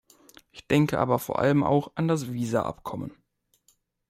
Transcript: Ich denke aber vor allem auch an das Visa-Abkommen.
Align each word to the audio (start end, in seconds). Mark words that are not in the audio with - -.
Ich 0.49 0.65
denke 0.67 0.97
aber 0.97 1.19
vor 1.19 1.37
allem 1.37 1.61
auch 1.61 1.91
an 1.93 2.07
das 2.07 2.33
Visa-Abkommen. 2.33 3.11